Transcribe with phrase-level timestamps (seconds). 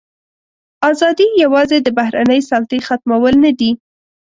[0.89, 3.71] ازادي یوازې د بهرنۍ سلطې ختمول نه دي.